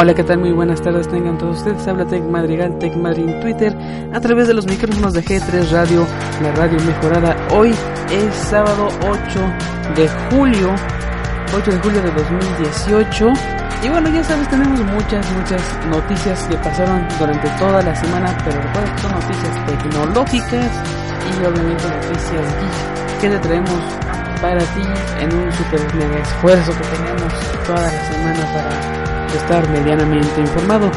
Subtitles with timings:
[0.00, 0.38] Hola, ¿qué tal?
[0.38, 1.86] Muy buenas tardes tengan todos ustedes.
[1.86, 3.76] Habla Tech Madrigal, Tech Madrid en Twitter,
[4.14, 6.06] a través de los micrófonos de G3 Radio,
[6.42, 7.36] la radio mejorada.
[7.52, 7.74] Hoy
[8.10, 9.20] es sábado 8
[9.96, 10.74] de julio,
[11.54, 13.28] 8 de julio de 2018.
[13.82, 15.60] Y bueno, ya sabes, tenemos muchas, muchas
[15.90, 20.70] noticias que pasaron durante toda la semana, pero recuerda que son noticias tecnológicas
[21.28, 23.82] y obviamente noticias geek que te traemos
[24.40, 24.82] para ti
[25.20, 25.80] en un super
[26.22, 27.34] esfuerzo que tenemos
[27.66, 30.90] toda la semana para estar medianamente informado.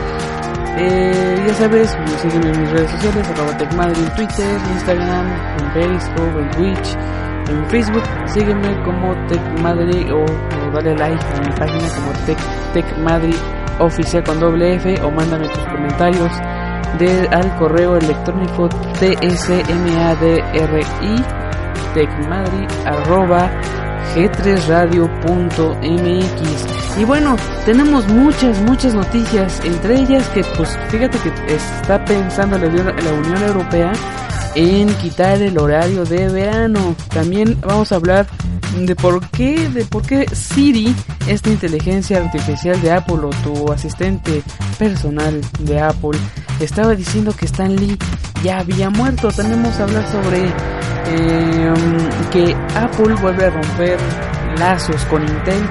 [0.78, 5.28] Eh, ya sabes, sígueme en mis redes sociales, arroba TechMadri en Twitter, Instagram,
[5.59, 6.98] en Facebook, en Twitch,
[7.50, 8.03] en Facebook.
[8.25, 12.38] Sígueme como TechMadri o, o, dale like a mi página como Tech,
[12.73, 13.36] TechMadri
[13.80, 16.31] oficial con doble F o mándame tus comentarios
[17.00, 18.70] de, al correo electrónico
[21.94, 23.50] tsmadri arroba
[24.16, 27.00] g3radio.mx.
[27.00, 32.68] Y bueno, tenemos muchas, muchas noticias, entre ellas que pues fíjate que está pensando la,
[32.68, 33.92] Unión Europea
[34.56, 36.96] en quitar el horario de verano.
[37.09, 38.28] También vamos a hablar
[38.78, 40.96] de por qué, de por qué Siri,
[41.28, 44.44] esta inteligencia artificial de Apple o tu asistente
[44.78, 46.19] personal de Apple,
[46.59, 47.97] estaba diciendo que Stan Lee
[48.44, 49.29] ya había muerto.
[49.31, 50.45] Tenemos a hablar sobre
[51.07, 51.73] eh,
[52.31, 53.97] que Apple vuelve a romper
[54.57, 55.63] lazos con Intel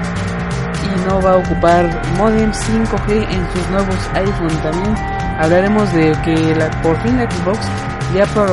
[0.83, 4.61] y no va a ocupar modem 5G en sus nuevos iPhone.
[4.61, 4.95] También
[5.39, 7.59] hablaremos de que la, por fin la Xbox
[8.13, 8.49] ya por,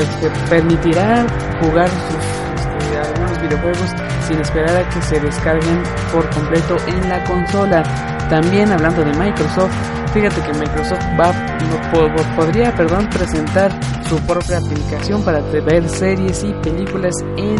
[0.00, 1.26] este, permitirá
[1.60, 2.24] jugar sus
[2.60, 7.82] este, algunos videojuegos sin esperar a que se descarguen por completo en la consola.
[8.28, 9.74] También hablando de Microsoft,
[10.12, 11.32] fíjate que Microsoft va
[11.64, 13.72] no, podría, perdón, presentar
[14.08, 17.56] su propia aplicación para ver series y películas en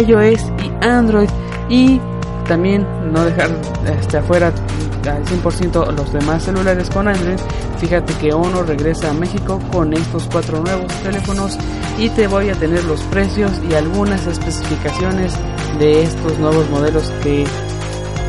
[0.00, 1.28] iOS y Android
[1.68, 2.00] y
[2.48, 3.50] también no dejar
[4.00, 4.52] este, afuera
[5.08, 7.38] al 100% los demás celulares con Android.
[7.78, 11.56] Fíjate que Ono regresa a México con estos cuatro nuevos teléfonos
[11.98, 15.34] y te voy a tener los precios y algunas especificaciones
[15.78, 17.44] de estos nuevos modelos que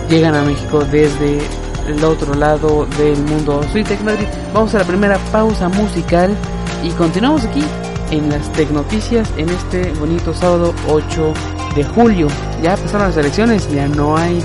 [0.09, 1.39] llegan a México desde
[1.87, 3.61] el otro lado del mundo.
[3.71, 4.27] Soy Tech Madrid.
[4.53, 6.35] Vamos a la primera pausa musical
[6.83, 7.63] y continuamos aquí
[8.11, 11.33] en las Tecnoticias en este bonito sábado 8
[11.75, 12.27] de julio.
[12.61, 14.39] Ya empezaron las elecciones, ya no hay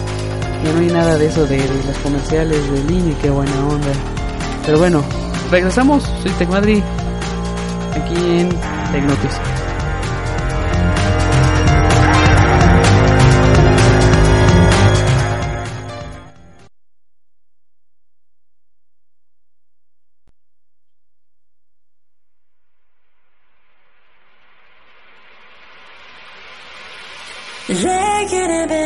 [0.65, 3.93] ya no hay nada de eso de, de las comerciales de línea, qué buena onda.
[4.65, 5.03] Pero bueno,
[5.51, 6.83] regresamos, soy Tech Madrid
[7.95, 8.49] aquí en
[8.93, 9.64] Tecnoticias.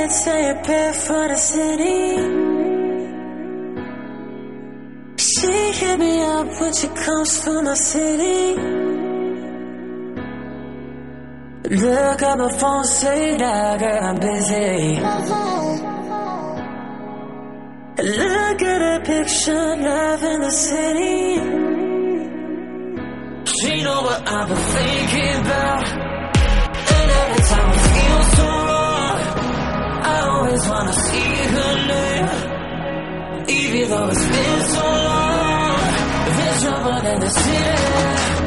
[0.08, 2.16] Bed, say a prayer for the city.
[5.16, 8.56] She hit me up when she comes to my city.
[11.70, 14.96] Look at my phone, say that girl, I'm busy.
[18.00, 21.34] Look at a picture, love in the city.
[23.44, 25.84] She know what I've been thinking about.
[26.96, 28.67] And every time I feel so
[30.48, 32.30] always wanna see her live.
[33.50, 35.80] Even though it's been so long,
[36.36, 38.37] there's trouble in the city.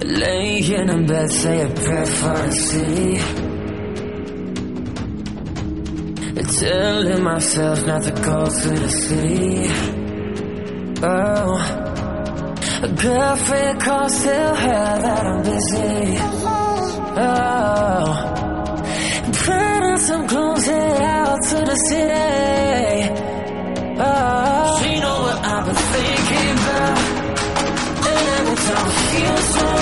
[0.00, 3.20] Laying in bed, say a prayer for the city.
[6.58, 9.68] Telling myself not to go to the city.
[11.02, 11.58] Oh,
[12.82, 16.18] a girlfriend calls, tell her that I'm busy.
[17.20, 18.06] Oh,
[19.44, 23.10] put on some clothes, head out to the city.
[24.00, 26.98] Oh, she know what I've been thinking about,
[28.08, 29.77] and every time I feel so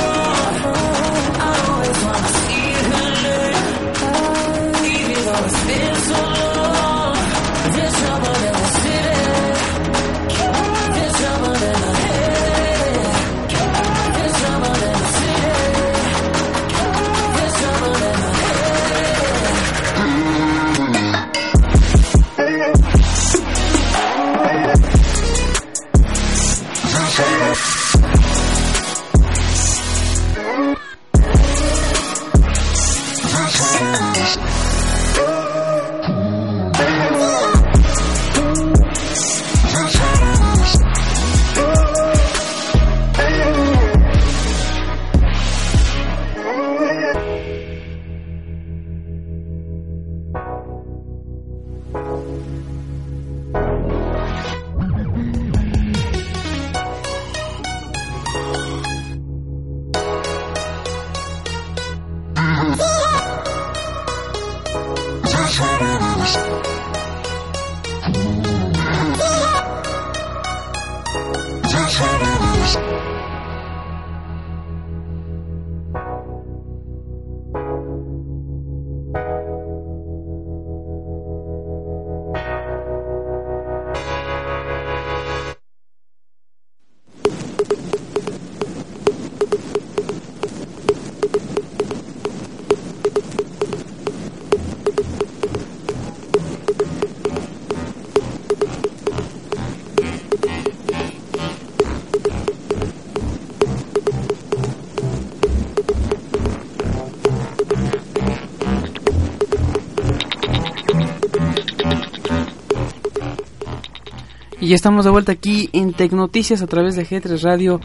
[114.66, 117.80] Y estamos de vuelta aquí en Tecnoticias a través de G3 Radio,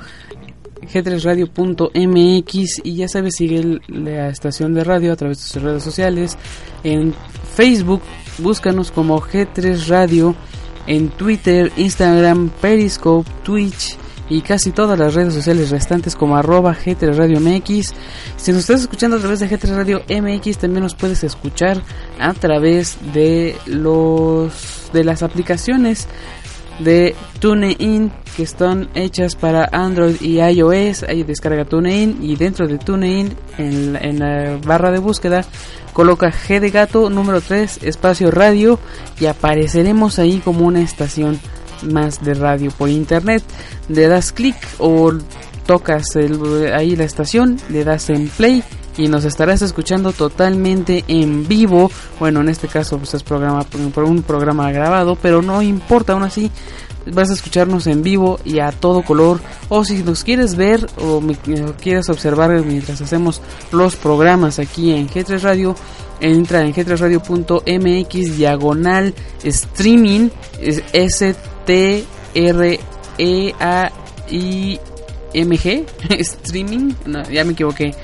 [0.91, 6.39] g3radio.mx y ya sabes, sigue la estación de radio a través de sus redes sociales.
[6.83, 7.13] En
[7.55, 8.01] Facebook,
[8.39, 10.33] búscanos como G3 Radio.
[10.87, 13.95] En Twitter, Instagram, Periscope, Twitch
[14.27, 17.93] y casi todas las redes sociales restantes como arroba G3 Radio MX.
[18.37, 21.83] Si nos estás escuchando a través de G3 Radio MX, también nos puedes escuchar
[22.19, 26.07] a través de los de las aplicaciones
[26.83, 31.03] de TuneIn que están hechas para Android y iOS.
[31.03, 35.43] Ahí descarga TuneIn y dentro de TuneIn en, en la barra de búsqueda
[35.93, 38.79] coloca G de gato número 3 espacio radio
[39.19, 41.39] y apareceremos ahí como una estación
[41.91, 43.43] más de radio por internet.
[43.89, 45.11] Le das clic o
[45.65, 48.63] tocas el- ahí la estación, le das en play
[48.97, 51.89] y nos estarás escuchando totalmente en vivo.
[52.19, 56.51] Bueno, en este caso pues es programa un programa grabado, pero no importa aún así.
[57.11, 59.39] Vas a escucharnos en vivo y a todo color.
[59.69, 61.33] O si nos quieres ver o me-
[61.63, 65.75] o quieres observar mientras hacemos los programas aquí en G3 Radio,
[66.19, 70.29] entra en g3radio.mx diagonal streaming
[70.61, 72.05] es S T
[72.35, 72.79] R
[73.17, 73.91] E A
[74.29, 74.79] I
[75.33, 75.85] M G
[76.19, 77.95] streaming no, ya me equivoqué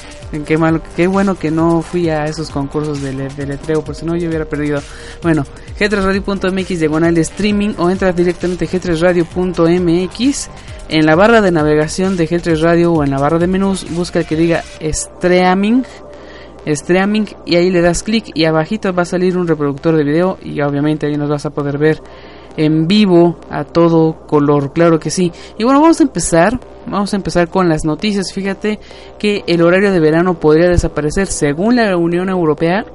[0.46, 4.05] qué malo qué bueno que no fui a esos concursos de, de letreo por si
[4.05, 4.81] no yo hubiera perdido
[5.24, 5.46] bueno
[5.79, 10.50] g3radio.mx diagonal streaming o entra directamente a g3radio.mx
[10.89, 14.19] en la barra de navegación de G3 Radio o en la barra de menús busca
[14.19, 15.84] el que diga streaming
[16.65, 20.38] streaming y ahí le das clic y abajito va a salir un reproductor de video
[20.43, 22.01] y obviamente ahí nos vas a poder ver
[22.57, 25.31] en vivo a todo color, claro que sí.
[25.57, 28.34] Y bueno, vamos a empezar, vamos a empezar con las noticias.
[28.34, 28.79] Fíjate
[29.20, 32.86] que el horario de verano podría desaparecer según la Unión Europea.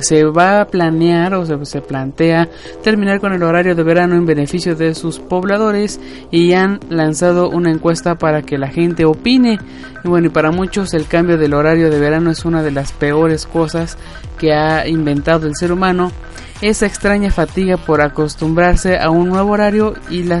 [0.00, 2.48] Se va a planear o se, plantea
[2.82, 6.00] terminar con el horario de verano en beneficio de sus pobladores
[6.30, 9.58] y han lanzado una encuesta para que la gente opine.
[10.04, 12.92] Y bueno, y para muchos el cambio del horario de verano es una de las
[12.92, 13.96] peores cosas
[14.38, 16.12] que ha inventado el ser humano
[16.60, 20.40] esa extraña fatiga por acostumbrarse a un nuevo horario y la,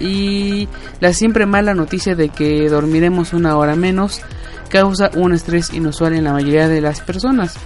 [0.00, 0.68] y
[1.00, 4.20] la siempre mala noticia de que dormiremos una hora menos
[4.68, 7.56] causa un estrés inusual en la mayoría de las personas.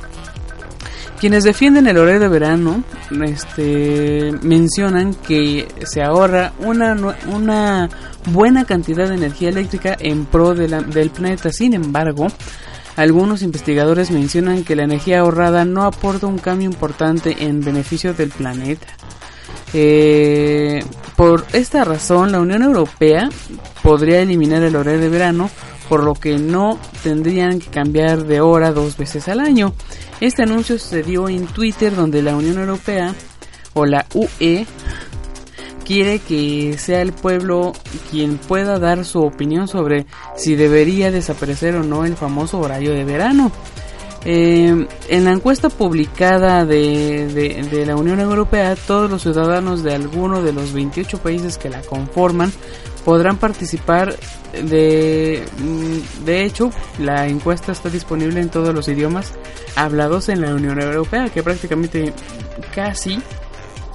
[1.24, 2.84] Quienes defienden el horario de verano
[3.24, 6.94] este, mencionan que se ahorra una,
[7.32, 7.88] una
[8.26, 11.50] buena cantidad de energía eléctrica en pro del planeta.
[11.50, 12.26] Sin embargo,
[12.96, 18.28] algunos investigadores mencionan que la energía ahorrada no aporta un cambio importante en beneficio del
[18.28, 18.88] planeta.
[19.72, 20.84] Eh,
[21.16, 23.30] por esta razón, la Unión Europea
[23.82, 25.48] podría eliminar el horario de verano,
[25.88, 29.74] por lo que no tendrían que cambiar de hora dos veces al año.
[30.20, 33.14] Este anuncio se dio en Twitter, donde la Unión Europea
[33.74, 34.66] o la UE
[35.84, 37.72] quiere que sea el pueblo
[38.10, 43.04] quien pueda dar su opinión sobre si debería desaparecer o no el famoso horario de
[43.04, 43.52] verano.
[44.26, 50.54] Eh, en la encuesta publicada de, la Unión Europea, todos los ciudadanos de alguno de
[50.54, 52.50] los 28 países que la conforman
[53.04, 54.16] podrán participar.
[54.62, 59.32] De, mm, de hecho, la encuesta está disponible en todos los idiomas
[59.76, 62.12] hablados en la Unión Europea, que prácticamente
[62.74, 63.20] casi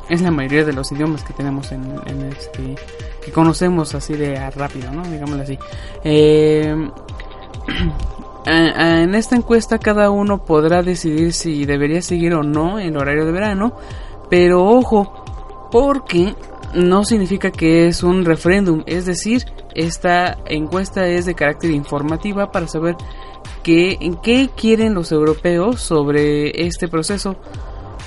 [0.09, 1.83] es la mayoría de los idiomas que tenemos en,
[2.31, 2.75] este
[3.23, 5.03] que conocemos así de rápido, ¿no?
[5.03, 5.57] Digámoslo así.
[6.03, 6.75] Eh,
[8.45, 13.31] en esta encuesta cada uno podrá decidir si debería seguir o no el horario de
[13.31, 13.73] verano,
[14.29, 16.35] pero ojo, porque
[16.73, 19.45] no significa que es un referéndum, es decir,
[19.75, 22.95] esta encuesta es de carácter informativa para saber
[23.63, 27.35] qué, qué quieren los europeos sobre este proceso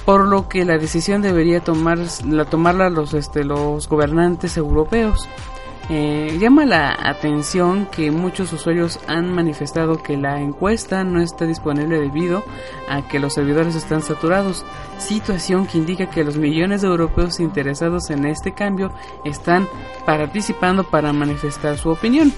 [0.05, 5.29] por lo que la decisión debería tomar, la, tomarla los, este, los gobernantes europeos.
[5.95, 12.01] Eh, llama la atención que muchos usuarios han manifestado que la encuesta no está disponible
[12.01, 12.43] debido
[12.89, 14.65] a que los servidores están saturados,
[14.97, 18.91] situación que indica que los millones de europeos interesados en este cambio
[19.27, 19.69] están
[20.07, 22.33] participando para manifestar su opinión.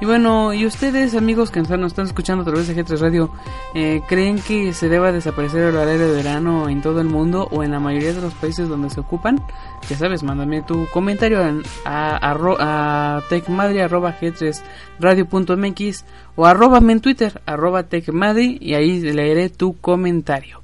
[0.00, 3.30] Y bueno, ¿y ustedes, amigos que nos están escuchando a través de G3 Radio,
[3.74, 7.62] eh, creen que se deba desaparecer el horario de verano en todo el mundo o
[7.62, 9.40] en la mayoría de los países donde se ocupan?
[9.88, 12.18] Ya sabes, mándame tu comentario a, a,
[12.58, 16.04] a techmadri.g3radio.mx
[16.36, 20.60] o arrobame en Twitter, arroba techmadri, y ahí leeré tu comentario.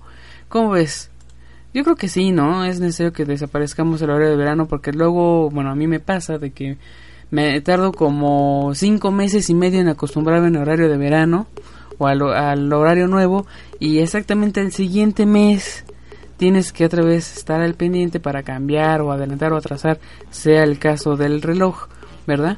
[0.49, 1.09] ¿Cómo ves?
[1.73, 2.65] Yo creo que sí, ¿no?
[2.65, 6.39] Es necesario que desaparezcamos el horario de verano porque luego, bueno, a mí me pasa
[6.39, 6.79] de que
[7.31, 11.47] me tardo como cinco meses y medio en acostumbrarme en horario de verano
[11.99, 13.47] o al, horario nuevo
[13.79, 15.85] y exactamente el siguiente mes
[16.39, 20.79] tienes que otra vez estar al pendiente para cambiar o adelantar o atrasar, sea el
[20.79, 21.89] caso del reloj,
[22.27, 22.57] ¿verdad?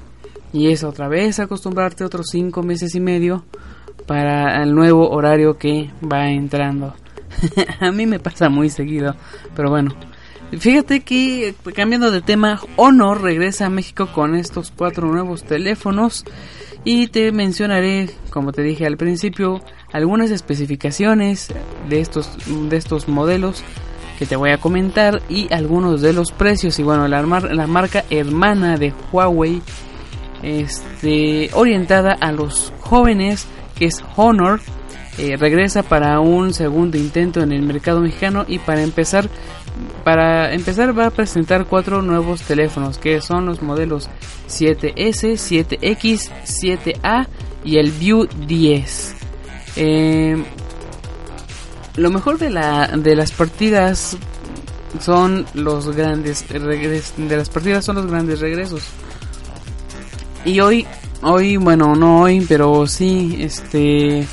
[0.53, 3.45] Y es otra vez acostumbrarte otros cinco meses y medio
[4.07, 6.95] para el nuevo horario que va entrando.
[7.81, 9.17] a mí me pasa muy seguido,
[9.57, 9.91] pero bueno,
[10.59, 16.25] Fíjate que cambiando de tema, Honor regresa a México con estos cuatro nuevos teléfonos.
[16.85, 21.49] Y te mencionaré, como te dije al principio, algunas especificaciones
[21.89, 22.29] de estos
[22.69, 23.63] de estos modelos
[24.19, 26.79] que te voy a comentar y algunos de los precios.
[26.79, 29.63] Y bueno, la, la marca hermana de Huawei
[30.43, 34.61] este orientada a los jóvenes que es Honor
[35.19, 38.45] eh, regresa para un segundo intento en el mercado mexicano.
[38.49, 39.29] Y para empezar
[40.05, 44.09] para empezar va a presentar cuatro nuevos teléfonos que son los modelos
[44.49, 47.27] 7S, 7X, 7A
[47.65, 49.15] y el View 10.
[49.77, 50.45] Eh,
[51.97, 54.17] lo mejor de, la, de las partidas
[55.01, 58.83] son los grandes de las partidas son los grandes regresos.
[60.45, 60.87] Y hoy,
[61.23, 64.27] hoy, bueno, no hoy, pero sí, este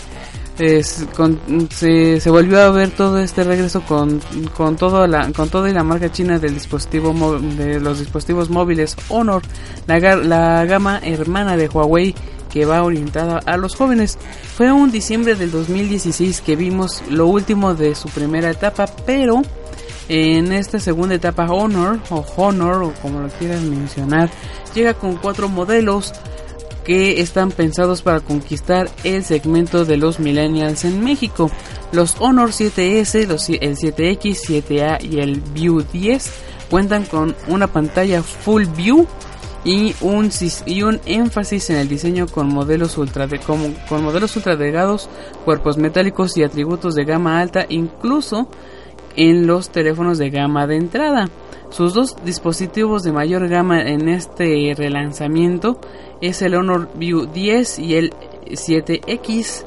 [0.59, 4.19] se, se, volvió a ver todo este regreso con,
[4.57, 9.41] con, todo la, con toda la marca china del dispositivo de los dispositivos móviles Honor,
[9.87, 12.13] la, la gama hermana de Huawei
[12.49, 14.17] que va orientada a los jóvenes.
[14.57, 19.41] Fue un diciembre del 2016 que vimos lo último de su primera etapa, pero
[20.09, 24.29] en esta segunda etapa Honor o Honor o como lo quieras mencionar,
[24.73, 26.13] llega con cuatro modelos
[26.89, 31.51] que están pensados para conquistar el segmento de los millennials en México.
[31.91, 36.31] Los Honor 7S, los, el 7X, 7A y el View 10
[36.67, 39.05] cuentan con una pantalla Full View
[39.63, 40.31] y un,
[40.65, 45.11] y un énfasis en el diseño con modelos ultra de, con, con modelos ultra delgados,
[45.45, 48.49] cuerpos metálicos y atributos de gama alta, incluso
[49.15, 51.29] en los teléfonos de gama de entrada.
[51.69, 55.79] Sus dos dispositivos de mayor gama en este relanzamiento
[56.21, 58.13] es el Honor View 10 y el
[58.47, 59.65] 7X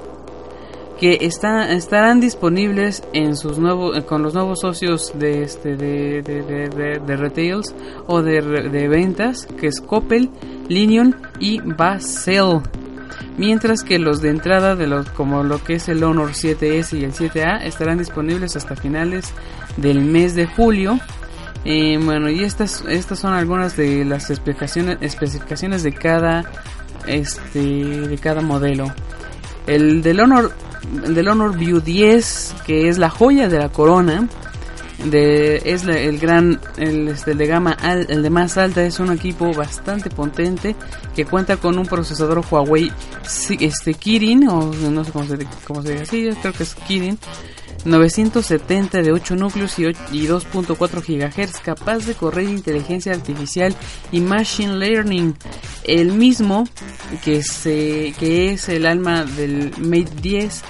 [1.02, 3.58] que estarán disponibles en sus
[4.06, 7.74] con los nuevos socios de este de, de, retails
[8.06, 8.40] o de,
[8.88, 10.30] ventas que es Coppel,
[10.68, 12.60] Linion y Basel.
[13.36, 17.02] mientras que los de entrada de los como lo que es el Honor 7S y
[17.02, 19.32] el 7A estarán disponibles hasta finales
[19.76, 21.00] del mes de julio.
[21.64, 26.44] Eh, bueno, y estas estas son algunas de las especificaciones especificaciones de cada
[27.06, 28.92] este de cada modelo.
[29.66, 30.52] El del Honor
[30.90, 34.28] del Honor View 10, que es la joya de la corona,
[35.04, 37.76] de, es el gran, el, este, de gama
[38.08, 40.76] el de más alta, es un equipo bastante potente
[41.14, 42.92] que cuenta con un procesador Huawei
[43.60, 47.18] este, Kirin, o no sé cómo se, cómo se dice así, creo que es Kirin,
[47.84, 53.74] 970 de 8 núcleos y, y 2.4 GHz, capaz de correr inteligencia artificial
[54.10, 55.34] y machine learning,
[55.84, 56.64] el mismo
[57.24, 60.62] que, se, que es el alma del Mate 10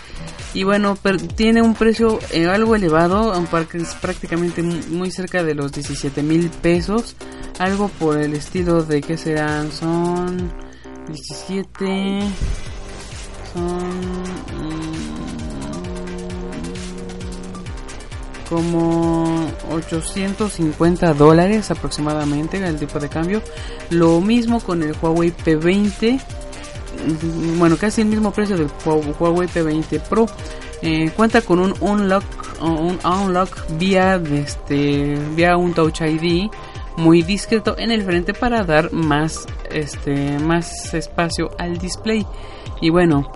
[0.55, 0.99] y bueno,
[1.35, 3.33] tiene un precio eh, algo elevado,
[3.73, 7.17] es prácticamente muy cerca de los 17 mil pesos,
[7.59, 10.53] algo por el estilo de que serán, son
[11.09, 12.21] 17,
[13.55, 14.62] son
[18.53, 23.41] como 850 dólares aproximadamente el tipo de cambio.
[23.89, 26.21] Lo mismo con el Huawei P20
[27.59, 30.27] bueno, casi el mismo precio del Huawei P20 Pro.
[30.83, 32.25] Eh, cuenta con un unlock,
[32.61, 36.51] un unlock vía, este, vía un Touch ID
[36.99, 42.27] muy discreto en el frente para dar más, este, más espacio al display.
[42.83, 43.31] Y bueno,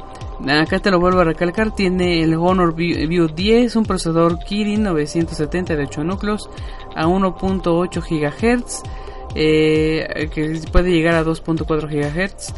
[0.49, 5.76] acá te lo vuelvo a recalcar, tiene el Honor View 10, un procesador Kirin 970
[5.76, 6.50] de 8 núcleos
[6.95, 8.83] a 1.8 GHz,
[9.35, 12.55] eh, que puede llegar a 2.4 GHz.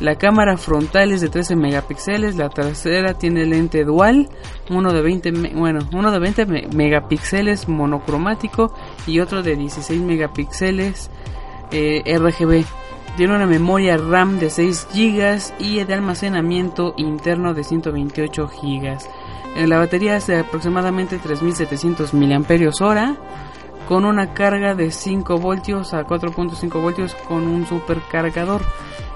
[0.00, 4.28] La cámara frontal es de 13 megapíxeles, la trasera tiene lente dual,
[4.68, 8.74] uno de 20, bueno, uno de 20 megapíxeles monocromático
[9.06, 11.08] y otro de 16 megapíxeles
[11.70, 12.64] eh, RGB.
[13.16, 19.66] Tiene una memoria RAM de 6 GB y de almacenamiento interno de 128 GB.
[19.66, 23.16] La batería es de aproximadamente 3700 mAh
[23.86, 28.62] con una carga de 5 voltios a 4.5 voltios con un supercargador.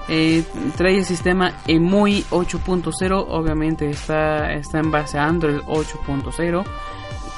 [0.09, 0.43] Eh,
[0.77, 6.63] trae el sistema EMUI 8.0, obviamente está, está en base a Android 8.0.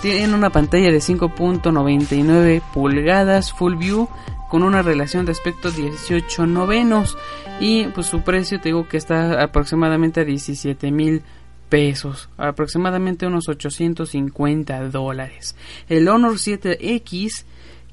[0.02, 4.08] Tiene una pantalla de 5.99 pulgadas Full View
[4.50, 7.18] con una relación de aspecto 18 novenos
[7.60, 11.22] y pues su precio te digo que está aproximadamente a 17 mil
[11.70, 15.56] pesos, aproximadamente unos 850 dólares.
[15.88, 17.46] El Honor 7X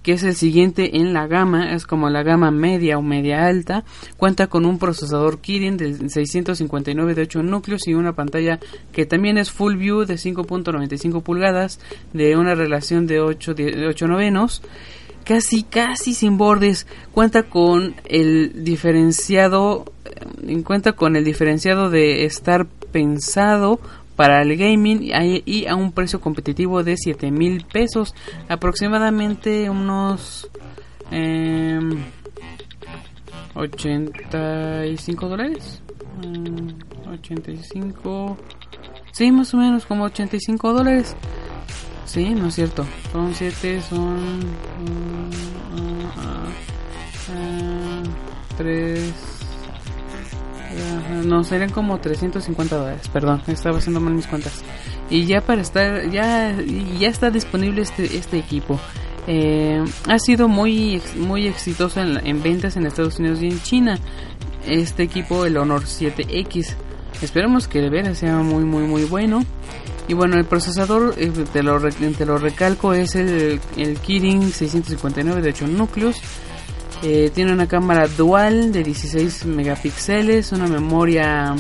[0.06, 3.82] que es el siguiente en la gama, es como la gama media o media alta,
[4.16, 8.60] cuenta con un procesador Kirin de 659 de 8 núcleos y una pantalla
[8.92, 11.80] que también es Full View de 5.95 pulgadas
[12.12, 14.62] de una relación de 8, de 8 novenos
[15.26, 19.92] casi casi sin bordes cuenta con el diferenciado
[20.42, 23.80] en eh, cuenta con el diferenciado de estar pensado
[24.14, 25.12] para el gaming
[25.44, 28.14] y a un precio competitivo de 7 mil pesos,
[28.48, 30.48] aproximadamente unos
[33.54, 35.82] 85 em, dólares.
[37.12, 41.14] 85, mm, sí, más o menos como 85 dólares.
[42.06, 44.40] Sí, no es cierto, son 7, son
[48.56, 49.36] 3 mm,
[51.28, 54.62] no, serían como 350 dólares, perdón, estaba haciendo mal mis cuentas.
[55.10, 56.54] Y ya para estar, ya,
[56.98, 58.78] ya está disponible este, este equipo.
[59.28, 63.98] Eh, ha sido muy, muy exitoso en, ventas en Estados Unidos y en China.
[64.66, 66.74] Este equipo, el Honor 7X.
[67.22, 69.44] Esperemos que de veras sea muy, muy, muy bueno.
[70.08, 75.42] Y bueno, el procesador, eh, te, lo, te lo recalco, es el, el Kirin 659
[75.42, 76.16] de 8 núcleos.
[77.02, 81.54] Eh, tiene una cámara dual de 16 megapíxeles, una memoria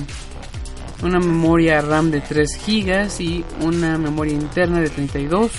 [1.02, 5.50] una memoria RAM de 3 GB y una memoria interna de 32,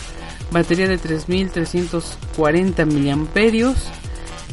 [0.51, 3.75] batería de 3340 mAh,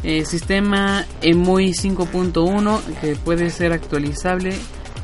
[0.02, 4.54] eh, sistema EMUI 5.1 que puede ser actualizable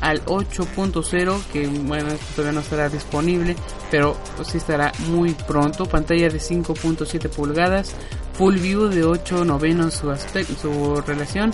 [0.01, 3.55] al 8.0 que bueno todavía no estará disponible
[3.89, 5.85] pero sí estará muy pronto.
[5.85, 7.95] Pantalla de 5.7 pulgadas
[8.33, 11.51] full view de 8 novenos su aspecto su relación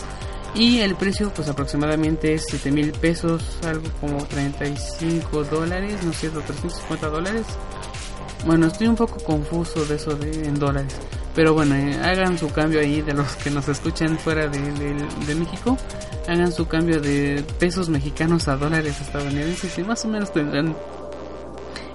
[0.56, 6.18] y el precio pues aproximadamente es 7 mil pesos algo como 35 dólares no es
[6.18, 7.46] cierto 350 dólares
[8.46, 10.96] bueno estoy un poco confuso de eso de en dólares
[11.38, 15.36] pero bueno eh, hagan su cambio ahí de los que nos escuchan fuera de, de
[15.36, 15.78] México.
[16.28, 20.76] Hagan su cambio de pesos mexicanos a dólares estadounidenses y más o menos tendrán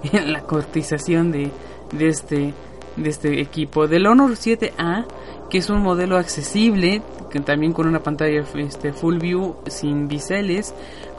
[0.12, 1.50] la cotización de,
[1.90, 2.54] de este
[2.96, 3.88] de este equipo.
[3.88, 5.06] Del Honor 7A
[5.52, 10.72] que es un modelo accesible, que también con una pantalla este, full view sin biseles,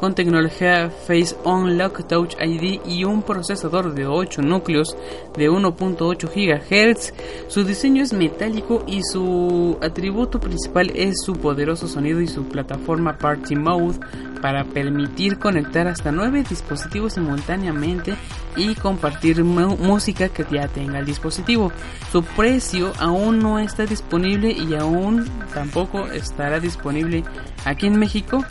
[0.03, 4.97] con tecnología Face Unlock Touch ID y un procesador de 8 núcleos
[5.37, 7.13] de 1.8 GHz.
[7.47, 13.17] Su diseño es metálico y su atributo principal es su poderoso sonido y su plataforma
[13.17, 14.01] Party Mode
[14.41, 18.15] para permitir conectar hasta 9 dispositivos simultáneamente
[18.57, 21.71] y compartir música que ya tenga el dispositivo.
[22.11, 27.23] Su precio aún no está disponible y aún tampoco estará disponible
[27.63, 28.43] aquí en México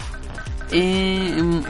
[0.73, 1.63] en,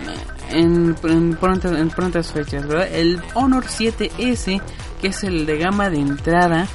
[0.50, 4.60] en, prontas, fechas, El Honor 7S,
[5.00, 6.66] que es el de gama de entrada,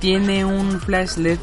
[0.00, 1.38] tiene un flash LED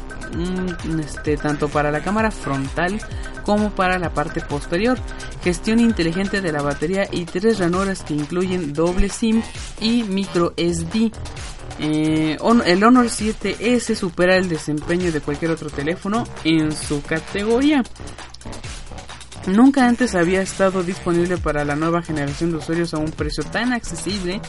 [1.00, 3.00] este, tanto para la cámara frontal
[3.44, 4.98] como para la parte posterior,
[5.42, 9.42] gestión inteligente de la batería y tres ranuras que incluyen doble SIM
[9.80, 11.10] y micro SD.
[11.80, 17.82] Eh, el Honor 7S supera el desempeño de cualquier otro teléfono en su categoría.
[19.48, 23.72] Nunca antes había estado disponible para la nueva generación de usuarios a un precio tan
[23.72, 24.40] accesible,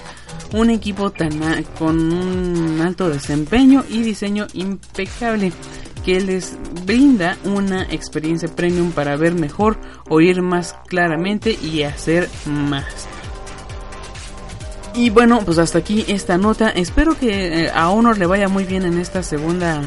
[0.54, 1.32] un equipo tan
[1.78, 5.54] con un alto desempeño y diseño impecable
[6.06, 13.08] que les brinda una experiencia premium para ver mejor, oír más claramente y hacer más.
[14.96, 16.70] Y bueno, pues hasta aquí esta nota.
[16.70, 19.82] Espero que eh, a Honor le vaya muy bien en esta segunda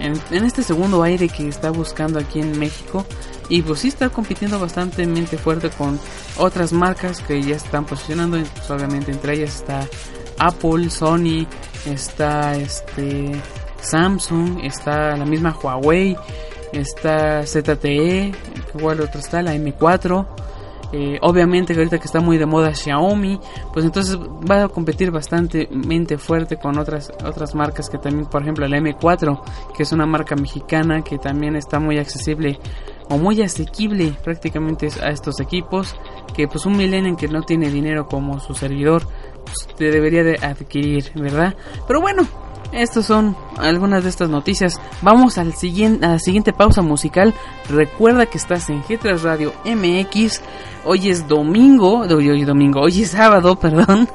[0.00, 3.04] en, este segundo aire que está buscando aquí en México.
[3.50, 5.04] Y pues sí está compitiendo bastante
[5.36, 5.98] fuerte con
[6.38, 8.38] otras marcas que ya están posicionando.
[8.38, 9.86] Pues obviamente entre ellas está
[10.38, 11.46] Apple, Sony,
[11.84, 13.32] está este
[13.82, 16.16] Samsung, está la misma Huawei,
[16.72, 18.32] está ZTE,
[18.78, 20.26] igual otro está la M4.
[20.92, 23.38] Eh, obviamente que ahorita que está muy de moda Xiaomi,
[23.72, 25.68] pues entonces va a competir bastante
[26.18, 29.40] fuerte con otras otras marcas que también, por ejemplo, la M4,
[29.76, 32.58] que es una marca mexicana que también está muy accesible
[33.10, 35.96] o muy asequible prácticamente a estos equipos,
[36.34, 39.02] que pues un millennial que no tiene dinero como su servidor,
[39.44, 41.56] pues te debería de adquirir, ¿verdad?
[41.86, 42.26] Pero bueno,
[42.72, 44.80] estas son algunas de estas noticias.
[45.02, 47.34] Vamos al siguiente, a la siguiente pausa musical.
[47.68, 50.40] Recuerda que estás en g Radio MX.
[50.84, 54.08] Hoy es domingo, hoy, hoy domingo, hoy es sábado, perdón.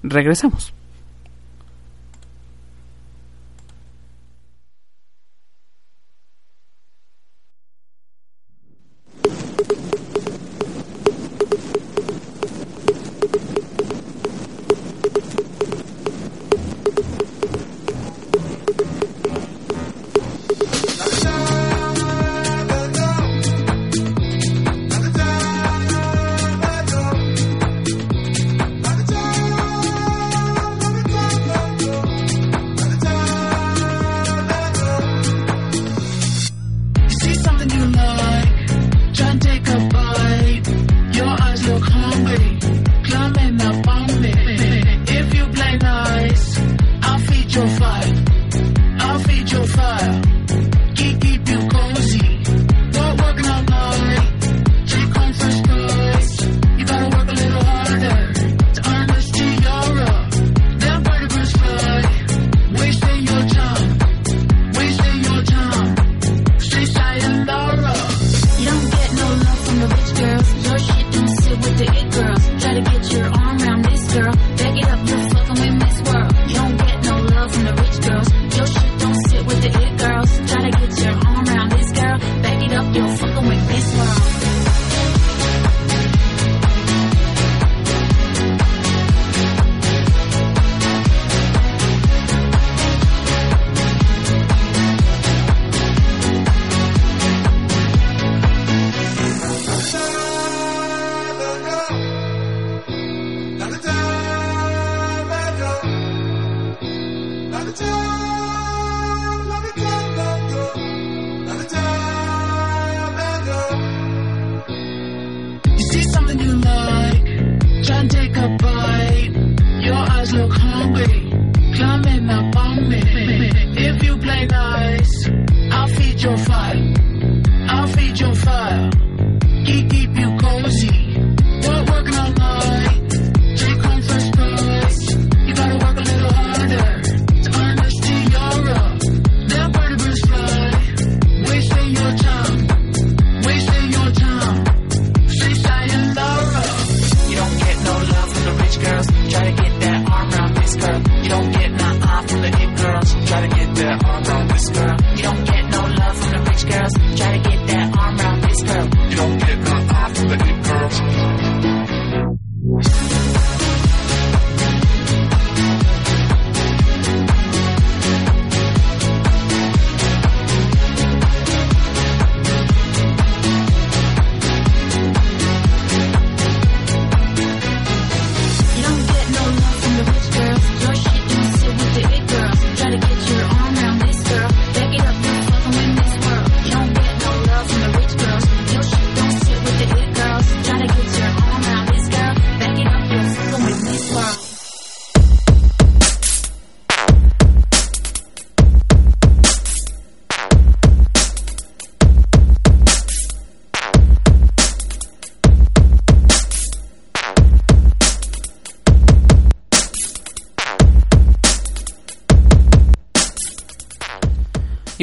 [0.02, 0.74] regresamos.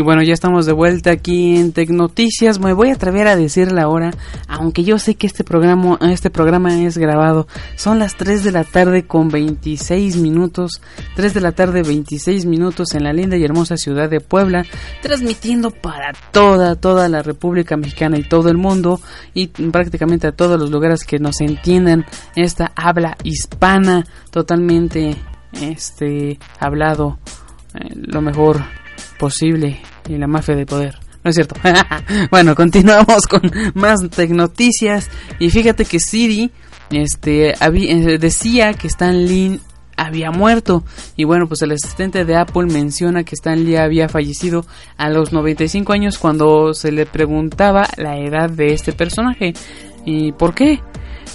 [0.10, 2.60] Bueno, ya estamos de vuelta aquí en Tecnoticias.
[2.60, 4.10] Me voy a atrever a decir la hora,
[4.48, 7.48] aunque yo sé que este programa, este programa es grabado.
[7.76, 10.82] Son las 3 de la tarde con 26 minutos.
[11.16, 14.66] 3 de la tarde 26 minutos en la linda y hermosa ciudad de Puebla,
[15.04, 19.00] transmitiendo para toda, toda la República Mexicana y todo el mundo
[19.36, 22.04] y prácticamente a todos los lugares que nos entiendan
[22.36, 25.16] esta habla hispana totalmente
[25.52, 27.20] este hablado
[27.76, 28.64] eh, lo mejor
[29.20, 30.98] posible y la mafia de poder.
[31.24, 31.56] No es cierto.
[32.32, 33.42] bueno, continuamos con
[33.76, 35.10] más tecnoticias.
[35.38, 36.50] Y fíjate que Siri
[36.90, 39.60] este, eh, decía que Stan Lee
[39.98, 40.84] había muerto.
[41.18, 44.66] Y bueno, pues el asistente de Apple menciona que Stan Lee había fallecido
[44.98, 49.54] a los 95 años cuando se le preguntaba la edad de este personaje.
[50.06, 50.80] ¿Y por qué?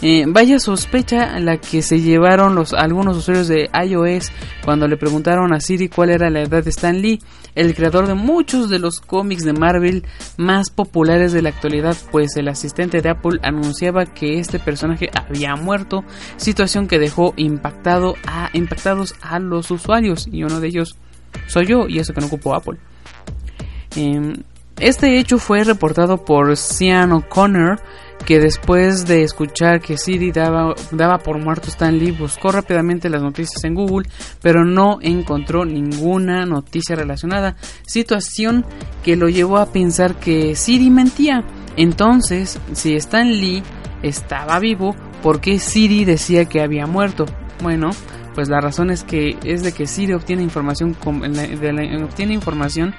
[0.03, 4.33] Eh, vaya sospecha la que se llevaron los algunos usuarios de iOS
[4.65, 7.21] cuando le preguntaron a Siri cuál era la edad de Stan Lee,
[7.55, 10.05] el creador de muchos de los cómics de Marvel
[10.37, 15.55] más populares de la actualidad, pues el asistente de Apple anunciaba que este personaje había
[15.57, 16.05] muerto,
[16.37, 20.97] situación que dejó impactado a, impactados a los usuarios y uno de ellos
[21.47, 22.79] soy yo y eso que no ocupo Apple.
[23.97, 24.35] Em,
[24.79, 27.81] este hecho fue reportado por Sean O'Connor,
[28.25, 33.23] que después de escuchar que Siri daba, daba por muerto Stan Lee, buscó rápidamente las
[33.23, 34.09] noticias en Google,
[34.41, 38.65] pero no encontró ninguna noticia relacionada, situación
[39.03, 41.45] que lo llevó a pensar que Siri mentía.
[41.77, 43.63] Entonces, si Stan Lee
[44.03, 47.27] estaba vivo, ¿por qué Siri decía que había muerto?
[47.63, 47.91] Bueno,
[48.35, 52.95] pues la razón es que es de que Siri obtiene información, obtiene información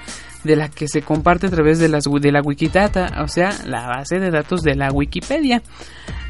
[0.46, 3.86] de la que se comparte a través de, las, de la Wikidata, o sea, la
[3.86, 5.62] base de datos de la Wikipedia.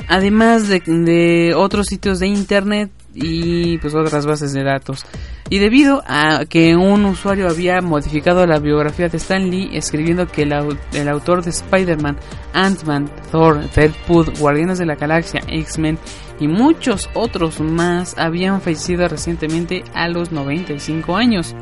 [0.08, 5.04] Además de, otros sitios de internet y pues otras bases de datos.
[5.48, 10.42] Y debido a que un usuario había modificado la biografía de Stan Lee escribiendo que
[10.42, 10.52] el,
[10.92, 12.18] el autor de Spider-Man,
[12.52, 15.98] Ant-Man, Thor, Deadpool, Guardianes de la Galaxia, X-Men
[16.38, 21.54] y muchos otros más habían fallecido recientemente a los 95 años.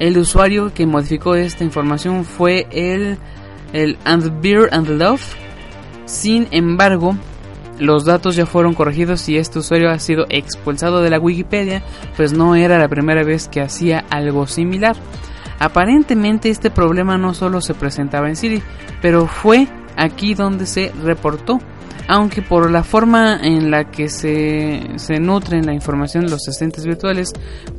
[0.00, 3.18] El usuario que modificó esta información fue el,
[3.74, 5.22] el And Beer and Love.
[6.06, 7.16] Sin embargo,
[7.78, 11.82] los datos ya fueron corregidos y este usuario ha sido expulsado de la Wikipedia,
[12.16, 14.96] pues no era la primera vez que hacía algo similar.
[15.58, 18.62] Aparentemente este problema no solo se presentaba en Siri,
[19.02, 21.60] pero fue aquí donde se reportó
[22.10, 26.84] aunque por la forma en la que se, se nutren la información de los asistentes
[26.84, 27.32] virtuales,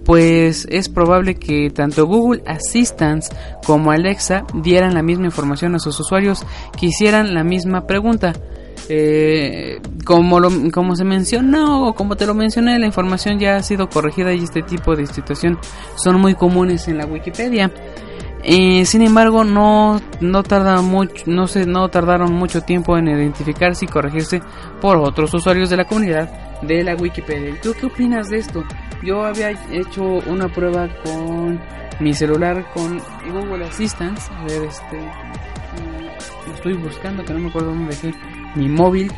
[0.05, 3.25] pues es probable que tanto Google Assistant
[3.65, 6.45] como Alexa dieran la misma información a sus usuarios
[6.79, 8.31] que hicieran la misma pregunta.
[8.87, 13.63] Eh, como, lo, como se mencionó o como te lo mencioné, la información ya ha
[13.63, 15.59] sido corregida y este tipo de situación
[15.95, 17.69] son muy comunes en la Wikipedia.
[18.43, 23.85] Eh, sin embargo, no, no, tarda mucho, no, se, no tardaron mucho tiempo en identificarse
[23.85, 24.41] y corregirse
[24.81, 27.59] por otros usuarios de la comunidad de la Wikipedia.
[27.61, 28.63] ¿Tú qué opinas de esto?
[29.03, 31.59] Yo había hecho una prueba con
[31.99, 32.99] mi celular con
[33.31, 34.17] Google Assistant.
[34.31, 34.97] A ver, este.
[36.47, 38.13] Lo estoy buscando, que no me acuerdo dónde dejé
[38.55, 39.11] mi móvil.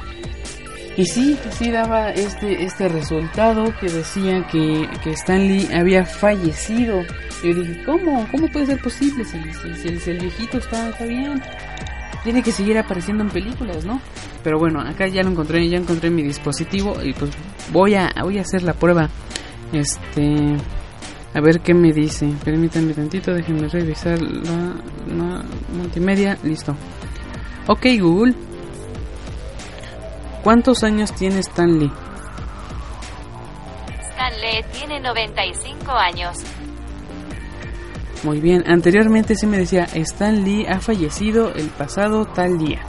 [0.96, 7.02] Y sí, sí daba este, este resultado que decía que, que Stanley había fallecido.
[7.44, 8.28] Yo dije, ¿cómo?
[8.32, 9.38] ¿Cómo puede ser posible si,
[10.00, 11.42] si, el viejito está, está bien?
[12.24, 14.00] Tiene que seguir apareciendo en películas, ¿no?
[14.44, 17.32] Pero bueno, acá ya lo encontré, ya encontré mi dispositivo y pues
[17.72, 19.10] voy a, voy a hacer la prueba.
[19.72, 20.58] Este...
[21.36, 22.32] A ver qué me dice.
[22.46, 25.44] Permítanme tantito, déjenme revisar la,
[25.76, 26.38] multimedia.
[26.44, 26.76] Listo.
[27.68, 28.36] Ok, Google.
[30.44, 31.92] ¿Cuántos años tiene Stan Lee?
[34.10, 36.38] Stan Lee tiene 95 años.
[38.24, 42.82] Muy bien, anteriormente sí me decía, Stan Lee ha fallecido el pasado tal día.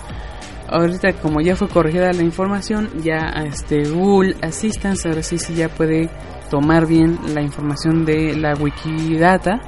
[0.69, 5.69] Ahorita como ya fue corregida la información, ya este Google Assistant ahora sí, sí ya
[5.69, 6.11] puede
[6.51, 9.61] tomar bien la información de la Wikidata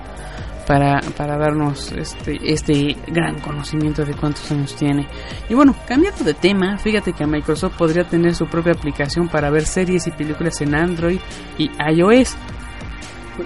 [0.66, 5.06] para, para darnos este, este gran conocimiento de cuántos años tiene.
[5.48, 9.64] Y bueno, cambiando de tema, fíjate que Microsoft podría tener su propia aplicación para ver
[9.64, 11.20] series y películas en Android
[11.58, 12.36] y iOS.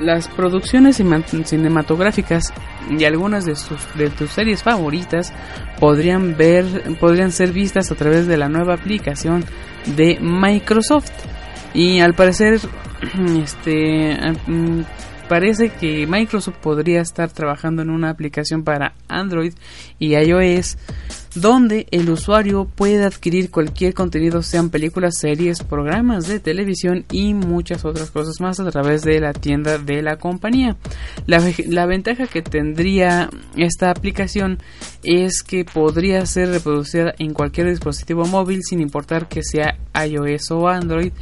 [0.00, 2.52] Las producciones cinematográficas
[2.88, 5.32] y algunas de, sus, de tus series favoritas
[5.80, 9.44] podrían, ver, podrían ser vistas a través de la nueva aplicación
[9.96, 11.10] de Microsoft.
[11.74, 12.60] Y al parecer
[13.42, 14.82] este mm,
[15.30, 19.54] parece que Microsoft podría estar trabajando en una aplicación para Android
[20.00, 20.76] y iOS
[21.36, 27.84] donde el usuario puede adquirir cualquier contenido, sean películas, series, programas de televisión y muchas
[27.84, 30.76] otras cosas más a través de la tienda de la compañía.
[31.26, 34.58] La, la ventaja que tendría esta aplicación
[35.04, 40.66] es que podría ser reproducida en cualquier dispositivo móvil sin importar que sea iOS o
[40.66, 41.12] Android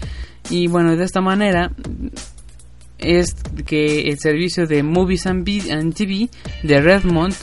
[0.48, 1.72] y bueno, de esta manera
[2.98, 3.34] es
[3.66, 5.44] que el servicio de Movies and,
[5.94, 6.28] TV
[6.62, 7.34] de Redmond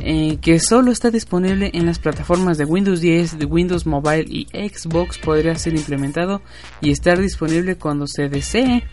[0.00, 4.46] eh, que solo está disponible en las plataformas de Windows 10, de Windows Mobile y
[4.46, 6.40] Xbox podría ser implementado
[6.80, 8.84] y estar disponible cuando se desee.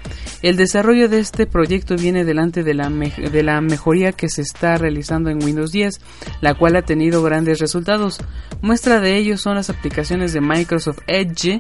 [0.42, 4.78] El desarrollo de este proyecto viene delante de la, de la mejoría que se está
[4.78, 6.02] realizando en Windows 10,
[6.42, 8.18] la cual ha tenido grandes resultados.
[8.62, 11.60] Muestra de ello son las aplicaciones de Microsoft Edge,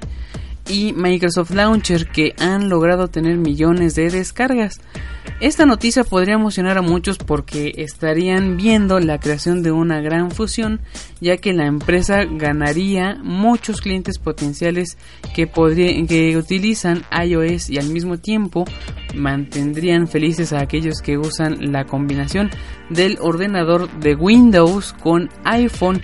[0.67, 4.80] y Microsoft Launcher que han logrado tener millones de descargas.
[5.41, 10.80] Esta noticia podría emocionar a muchos porque estarían viendo la creación de una gran fusión,
[11.19, 14.97] ya que la empresa ganaría muchos clientes potenciales
[15.36, 15.47] que,
[16.08, 18.65] que utilizan iOS y al mismo tiempo
[19.13, 22.49] mantendrían felices a aquellos que usan la combinación
[22.89, 26.01] del ordenador de Windows con iPhone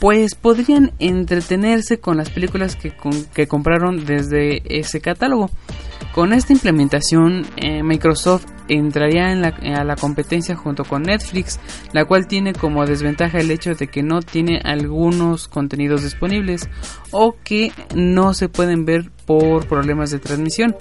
[0.00, 2.92] pues podrían entretenerse con las películas que,
[3.34, 5.50] que compraron desde ese catálogo.
[6.12, 11.60] Con esta implementación, eh, Microsoft entraría en a la competencia junto con Netflix,
[11.92, 16.68] la cual tiene como desventaja el hecho de que no tiene algunos contenidos disponibles
[17.10, 20.74] o que no se pueden ver por problemas de transmisión.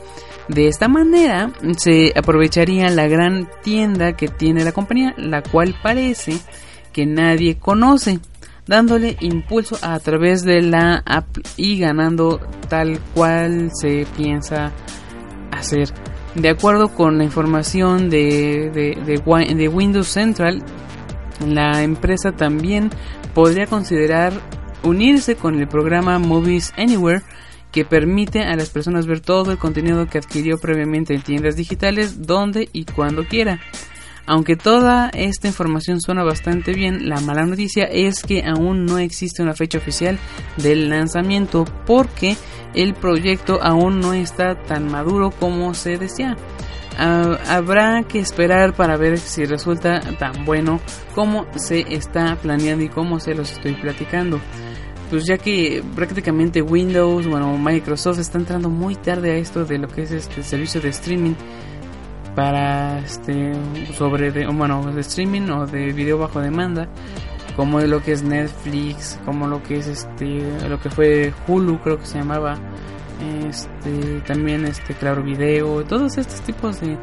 [0.47, 6.37] De esta manera se aprovecharía la gran tienda que tiene la compañía, la cual parece
[6.93, 8.19] que nadie conoce
[8.67, 14.71] dándole impulso a través de la app y ganando tal cual se piensa
[15.51, 15.89] hacer.
[16.35, 20.63] De acuerdo con la información de, de, Windows Central,
[21.45, 22.89] la empresa también
[23.33, 24.33] podría considerar
[24.83, 27.21] unirse con el programa Movies Anywhere
[27.71, 32.25] que permite a las personas ver todo el contenido que adquirió previamente en tiendas digitales
[32.25, 33.59] donde y cuando quiera.
[34.27, 39.43] Aunque toda esta información suena bastante bien, la mala noticia es que aún no existe
[39.43, 40.17] una fecha oficial
[40.57, 42.35] del lanzamiento porque
[42.73, 46.35] el proyecto aún no está tan maduro como se desea.
[46.97, 50.79] Ah, habrá que esperar para ver si resulta tan bueno
[51.13, 54.39] como se está planeando y como se los estoy platicando
[55.09, 59.87] pues ya que prácticamente Windows, bueno, Microsoft está entrando muy tarde a esto de lo
[59.87, 61.33] que es este servicio de streaming
[62.35, 63.53] para este
[63.93, 66.87] sobre de, bueno de streaming o de video bajo demanda
[67.55, 71.97] como lo que es Netflix como lo que es este lo que fue Hulu creo
[71.97, 72.59] que se llamaba
[73.47, 76.97] este también este claro video todos estos tipos de,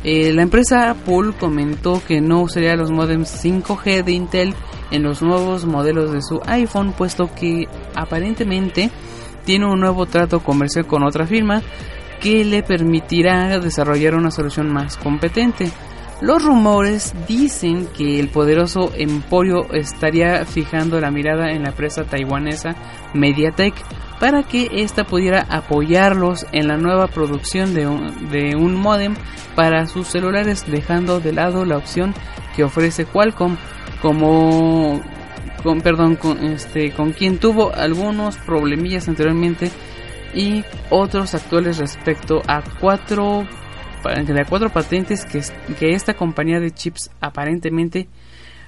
[0.02, 4.54] Eh, la empresa Apple comentó que no usaría los modems 5G de Intel
[4.90, 8.90] en los nuevos modelos de su iPhone, puesto que aparentemente
[9.45, 11.62] tiene un nuevo trato comercial con otra firma
[12.20, 15.70] que le permitirá desarrollar una solución más competente.
[16.20, 22.76] Los rumores dicen que el poderoso Emporio estaría fijando la mirada en la empresa taiwanesa
[23.14, 23.74] Mediatek
[24.20, 29.14] para que ésta pudiera apoyarlos en la nueva producción de un, de un modem
[29.57, 32.12] para sus celulares, dejando de lado la opción
[32.55, 33.57] que ofrece Qualcomm
[34.03, 35.01] como
[35.62, 39.70] con perdón con este con quien tuvo algunos problemillas anteriormente
[40.34, 43.46] y otros actuales respecto a cuatro
[44.04, 45.42] de cuatro patentes que,
[45.78, 48.08] que esta compañía de chips aparentemente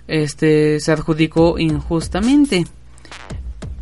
[0.06, 2.66] este se adjudicó injustamente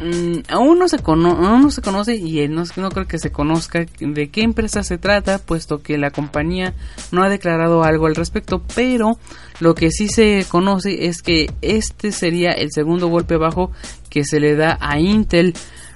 [0.01, 4.31] Mm, aún, no se no se conoce y no, no creo que se conozca de
[4.31, 6.75] qué empresa se trata, puesto que la compañía
[7.13, 9.19] no ha declarado algo al respecto, pero
[9.61, 13.73] lo que sí se conoce es que este sería el segundo golpe bajo
[14.09, 15.53] que se le da a Intel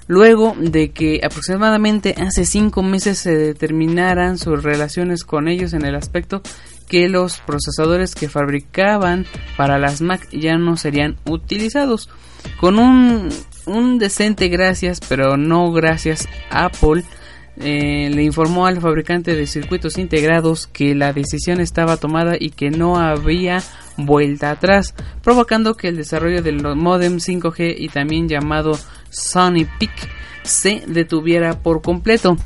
[0.06, 5.94] luego de que aproximadamente hace cinco meses se determinaran sus relaciones con ellos en el
[5.94, 6.42] aspecto
[6.88, 9.24] que los procesadores que fabricaban
[9.56, 12.10] para las Mac ya no serían utilizados.
[12.60, 13.30] Con un
[13.66, 17.04] un decente gracias, pero no gracias Apple.
[17.56, 22.70] Eh, le informó al fabricante de circuitos integrados que la decisión estaba tomada y que
[22.70, 23.62] no había
[23.96, 24.92] vuelta atrás,
[25.22, 28.76] provocando que el desarrollo del modem 5G y también llamado
[29.10, 30.10] Sony Peak
[30.42, 32.36] se detuviera por completo.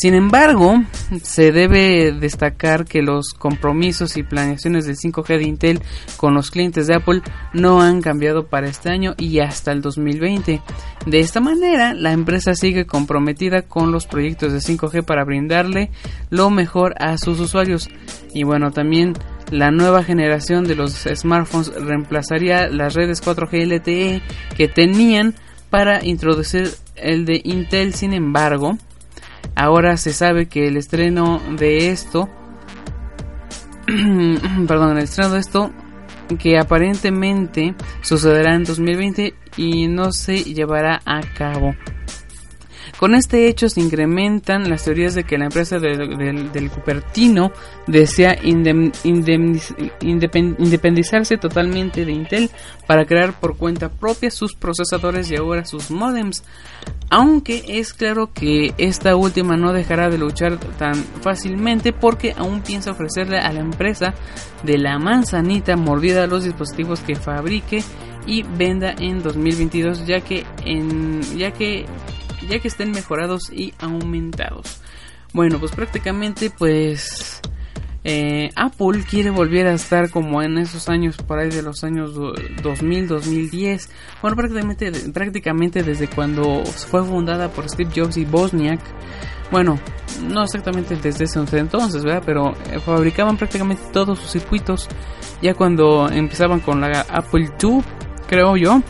[0.00, 0.82] Sin embargo,
[1.22, 5.82] se debe destacar que los compromisos y planeaciones del 5G de Intel
[6.16, 7.20] con los clientes de Apple
[7.52, 10.62] no han cambiado para este año y hasta el 2020.
[11.04, 15.90] De esta manera, la empresa sigue comprometida con los proyectos de 5G para brindarle
[16.30, 17.90] lo mejor a sus usuarios.
[18.32, 19.12] Y bueno, también
[19.50, 24.22] la nueva generación de los smartphones reemplazaría las redes 4G LTE
[24.56, 25.34] que tenían
[25.68, 27.92] para introducir el de Intel.
[27.92, 28.78] Sin embargo,
[29.54, 32.28] Ahora se sabe que el estreno de esto,
[34.66, 35.70] perdón, el estreno de esto,
[36.38, 41.74] que aparentemente sucederá en 2020 y no se llevará a cabo.
[43.00, 47.50] Con este hecho se incrementan las teorías de que la empresa del Cupertino
[47.86, 48.36] desea
[50.02, 52.50] independizarse totalmente de Intel
[52.86, 56.44] para crear por cuenta propia sus procesadores y ahora sus modems.
[57.08, 62.90] Aunque es claro que esta última no dejará de luchar tan fácilmente porque aún piensa
[62.90, 64.12] ofrecerle a la empresa
[64.62, 67.82] de la manzanita mordida los dispositivos que fabrique
[68.26, 71.86] y venda en 2022 ya que en ya que
[72.50, 74.82] ya que estén mejorados y aumentados.
[75.32, 77.40] Bueno, pues prácticamente pues
[78.02, 82.14] eh, Apple quiere volver a estar como en esos años por ahí de los años
[82.14, 83.90] 2000, 2010.
[84.22, 88.80] Bueno, prácticamente, prácticamente desde cuando fue fundada por Steve Jobs y Bosniak.
[89.50, 89.78] Bueno,
[90.22, 92.22] no exactamente desde ese entonces, ¿verdad?
[92.24, 94.88] Pero eh, fabricaban prácticamente todos sus circuitos
[95.42, 97.80] ya cuando empezaban con la Apple II,
[98.28, 98.82] creo yo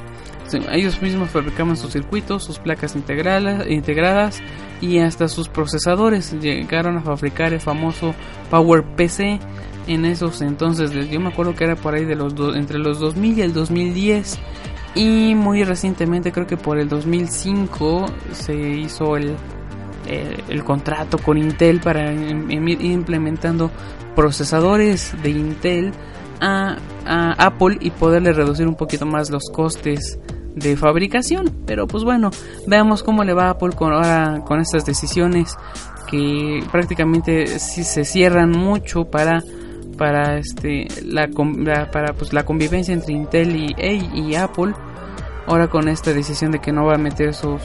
[0.54, 4.40] ellos mismos fabricaban sus circuitos, sus placas integradas
[4.80, 6.32] y hasta sus procesadores.
[6.40, 8.14] Llegaron a fabricar el famoso
[8.50, 9.40] Power PC
[9.86, 10.92] en esos entonces.
[11.10, 14.38] Yo me acuerdo que era por ahí de los entre los 2000 y el 2010.
[14.94, 19.36] Y muy recientemente, creo que por el 2005, se hizo el,
[20.06, 23.70] el, contrato con Intel para ir implementando
[24.16, 25.92] procesadores de Intel
[26.40, 26.76] a,
[27.38, 30.18] Apple y poderle reducir un poquito más los costes
[30.54, 31.50] de fabricación.
[31.66, 32.30] Pero pues bueno,
[32.66, 35.56] veamos cómo le va Apple con, ahora con estas decisiones
[36.08, 39.42] que prácticamente se cierran mucho para
[39.96, 41.28] para este la,
[41.92, 44.72] para pues la convivencia entre Intel y, y Apple
[45.46, 47.60] ahora con esta decisión de que no va a meter sus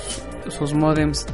[0.50, 1.26] sus modems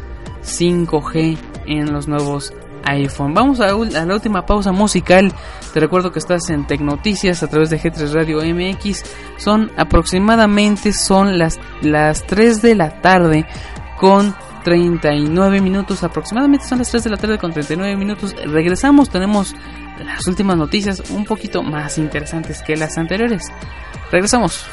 [0.43, 2.53] 5G en los nuevos
[2.85, 3.33] iPhone.
[3.33, 5.33] Vamos a, la última pausa musical.
[5.73, 9.03] Te recuerdo que estás en Tecnoticias a través de G3 Radio MX.
[9.37, 13.45] Son aproximadamente son las, las 3 de la tarde
[13.97, 16.03] con 39 minutos.
[16.03, 18.35] Aproximadamente son las 3 de la tarde con 39 minutos.
[18.45, 19.55] Regresamos, tenemos
[20.05, 23.51] las últimas noticias un poquito más interesantes que las anteriores.
[24.11, 24.65] Regresamos.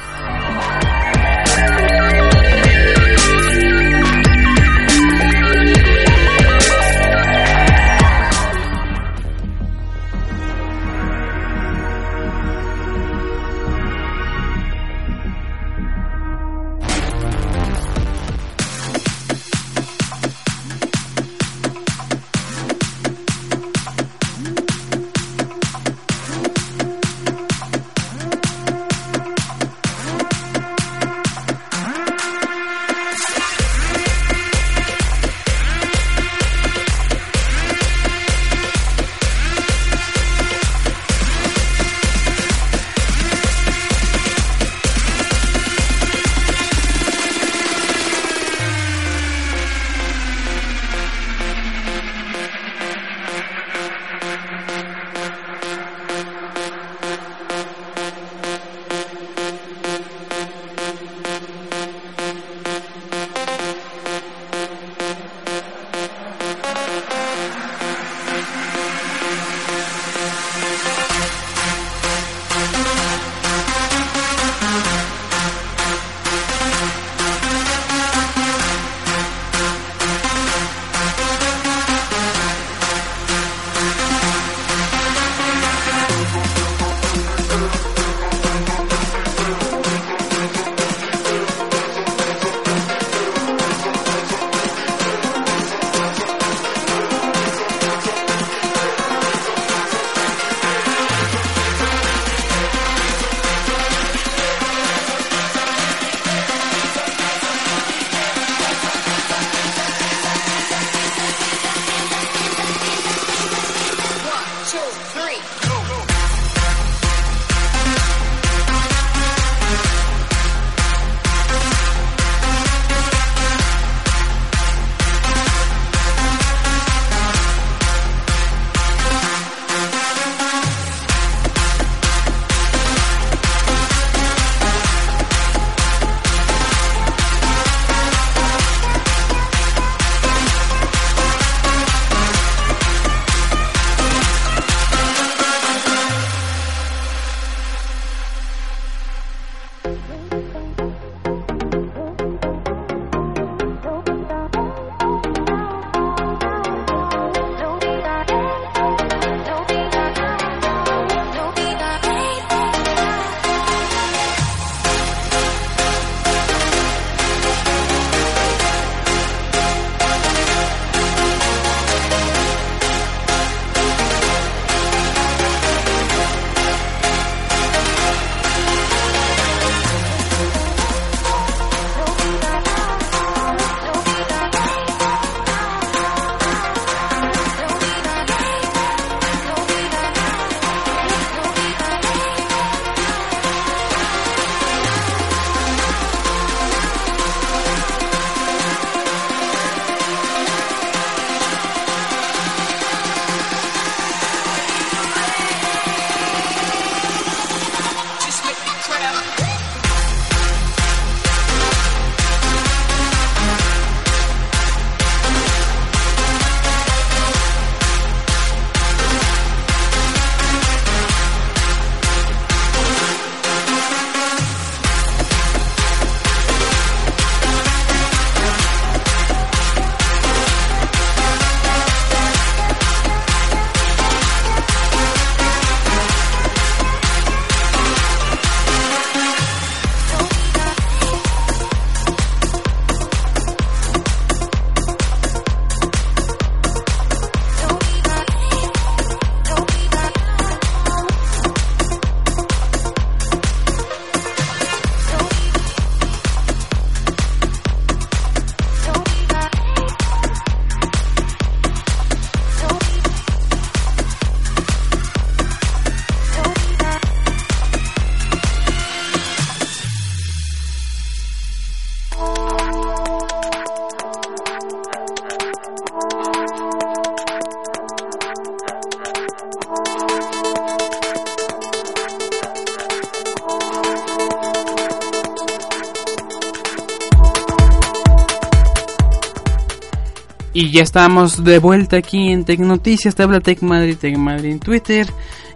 [290.60, 294.50] Y ya estamos de vuelta aquí en Tech Noticias, te habla Tech Madrid, Tech Madrid
[294.50, 295.06] en Twitter.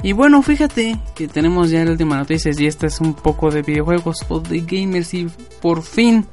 [0.01, 3.63] Y bueno, fíjate que tenemos ya la última noticia y esta es un poco de
[3.63, 5.27] videojuegos o de gamers y
[5.61, 6.25] por fin,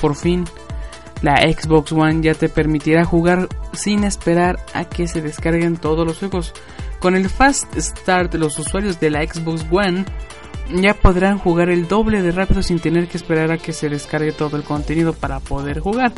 [0.00, 0.44] por fin,
[1.20, 6.18] la Xbox One ya te permitirá jugar sin esperar a que se descarguen todos los
[6.18, 6.54] juegos.
[7.00, 10.04] Con el Fast Start, los usuarios de la Xbox One
[10.70, 14.32] ya podrán jugar el doble de rápido sin tener que esperar a que se descargue
[14.32, 16.12] todo el contenido para poder jugar.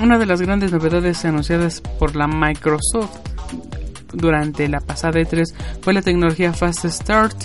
[0.00, 3.18] Una de las grandes novedades anunciadas por la Microsoft
[4.12, 5.44] durante la pasada E3
[5.80, 7.36] fue la tecnología Fast Start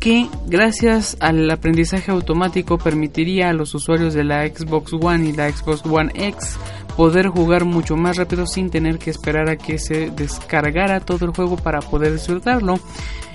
[0.00, 5.50] que gracias al aprendizaje automático permitiría a los usuarios de la Xbox One y la
[5.50, 6.56] Xbox One X
[6.96, 11.32] poder jugar mucho más rápido sin tener que esperar a que se descargara todo el
[11.32, 12.78] juego para poder disfrutarlo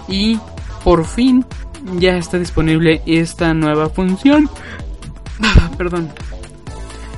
[0.08, 0.40] y
[0.84, 1.46] por fin
[2.00, 4.50] ya está disponible esta nueva función.
[5.78, 6.10] Perdón.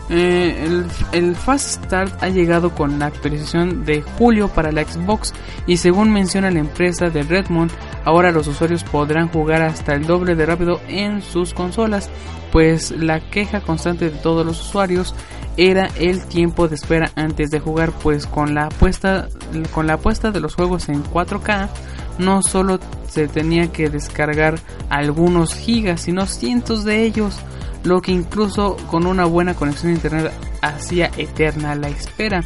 [0.08, 5.34] Eh, el, Fast Start ha llegado con la actualización de julio para la Xbox
[5.66, 7.72] y según menciona la empresa de Redmond,
[8.04, 12.12] ahora los usuarios podrán jugar hasta el doble de rápido en sus consolas,
[12.52, 15.16] pues la queja constante de todos los usuarios
[15.58, 19.28] era el tiempo de espera antes de jugar, pues con la apuesta
[19.72, 21.70] con la apuesta de los juegos en 4K
[22.18, 24.60] no solo se tenía que descargar
[24.90, 27.38] algunos gigas, sino cientos de ellos,
[27.84, 32.44] lo que incluso con una buena conexión a internet hacía eterna la espera.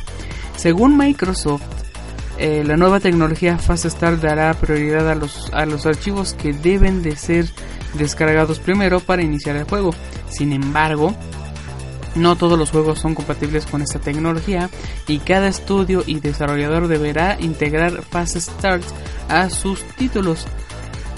[0.55, 1.63] Según Microsoft,
[2.37, 7.01] eh, la nueva tecnología Fast Start dará prioridad a los, a los archivos que deben
[7.01, 7.49] de ser
[7.95, 9.91] descargados primero para iniciar el juego.
[10.29, 11.13] Sin embargo,
[12.15, 14.69] no todos los juegos son compatibles con esta tecnología
[15.07, 18.83] y cada estudio y desarrollador deberá integrar Fast Start
[19.27, 20.45] a sus títulos.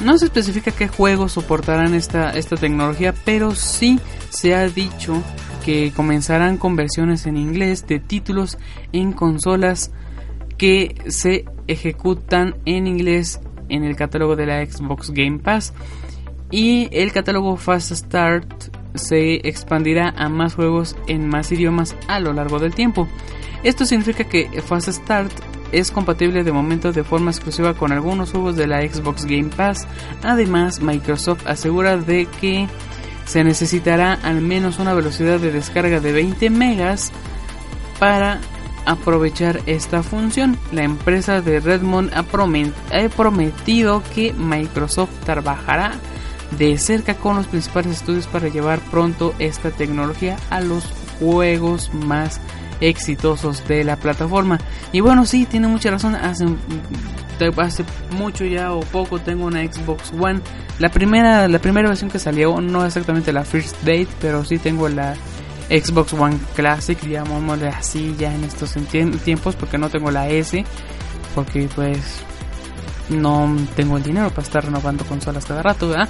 [0.04, 5.22] No se especifica qué juegos soportarán esta, esta tecnología, pero sí se ha dicho
[5.64, 8.58] que comenzarán con versiones en inglés de títulos
[8.92, 9.92] en consolas
[10.58, 13.39] que se ejecutan en inglés
[13.70, 15.74] en el catálogo de la Xbox Game Pass
[16.50, 22.34] y el catálogo Fast Start se expandirá a más juegos en más idiomas a lo
[22.34, 23.08] largo del tiempo.
[23.64, 25.32] Esto significa que Fast Start
[25.72, 29.88] es compatible de momento de forma exclusiva con algunos juegos de la Xbox Game Pass.
[30.24, 32.68] Además, Microsoft asegura de que
[33.26, 37.12] se necesitará al menos una velocidad de descarga de 20 megas
[38.00, 38.42] para
[38.86, 40.58] aprovechar esta función.
[40.72, 42.24] La empresa de Redmond ha
[43.10, 45.94] prometido que Microsoft trabajará
[46.58, 50.86] de cerca con los principales estudios para llevar pronto esta tecnología a los
[51.20, 52.41] juegos más
[52.82, 54.60] exitosos de la plataforma.
[54.91, 56.16] Y bueno, sí, tiene mucha razón.
[56.16, 56.45] Hace,
[57.58, 60.41] hace mucho ya o poco tengo una Xbox One.
[60.80, 64.89] La primera, la primera versión que salió, no exactamente la First Date, pero sí tengo
[64.89, 65.16] la
[65.70, 68.74] Xbox One Classic, llamémosle así ya en estos
[69.24, 70.66] tiempos, porque no tengo la S,
[71.34, 72.24] porque pues
[73.12, 76.09] no tengo el dinero para estar renovando consolas cada rato, ¿verdad?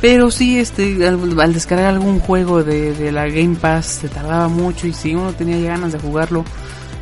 [0.00, 4.92] Pero sí, este, al, descargar algún juego de, la Game Pass se tardaba mucho y
[4.92, 6.44] si uno tenía ganas de jugarlo,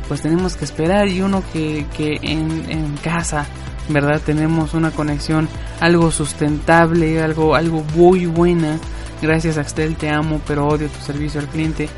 [0.07, 3.45] pues tenemos que esperar y uno que, que en, en casa,
[3.89, 4.19] ¿verdad?
[4.25, 5.47] Tenemos una conexión
[5.79, 8.79] algo sustentable, algo, algo muy buena.
[9.21, 11.89] Gracias Axtel, te amo, pero odio tu servicio al cliente.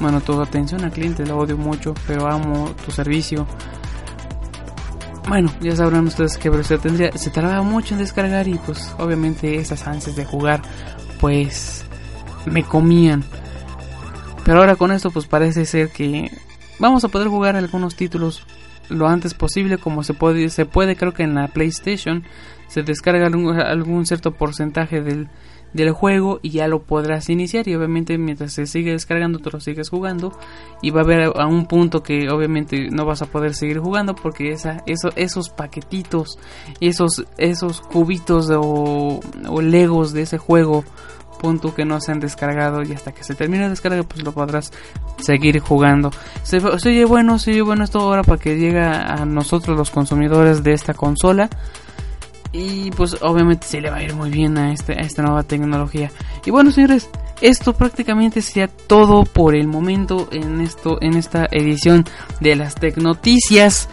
[0.00, 3.46] Bueno, tu atención al cliente lo odio mucho, pero amo tu servicio.
[5.28, 9.56] Bueno, ya sabrán ustedes que se tendría, se tardaba mucho en descargar y pues obviamente
[9.56, 10.62] esas ansias de jugar
[11.20, 11.84] pues
[12.46, 13.22] me comían.
[14.44, 16.30] Pero ahora con esto pues parece ser que
[16.78, 18.46] vamos a poder jugar algunos títulos
[18.88, 22.24] lo antes posible como se puede se puede creo que en la PlayStation
[22.68, 25.28] se descarga algún cierto porcentaje del
[25.72, 27.68] del juego y ya lo podrás iniciar.
[27.68, 30.32] Y obviamente mientras se sigue descargando tú lo sigues jugando.
[30.82, 34.14] Y va a haber a un punto que obviamente no vas a poder seguir jugando
[34.14, 36.38] porque esa, eso, esos paquetitos
[36.80, 40.84] esos, esos cubitos o, o legos de ese juego
[41.38, 44.32] punto que no se han descargado y hasta que se termine de descarga pues lo
[44.32, 44.72] podrás
[45.18, 46.10] seguir jugando.
[46.42, 49.90] Se, se oye bueno se oye bueno esto ahora para que llegue a nosotros los
[49.90, 51.48] consumidores de esta consola
[52.52, 55.42] y pues obviamente se le va a ir muy bien a, este, a esta nueva
[55.42, 56.10] tecnología.
[56.44, 57.08] Y bueno señores,
[57.40, 62.04] esto prácticamente sería todo por el momento en, esto, en esta edición
[62.40, 63.88] de las Tecnoticias.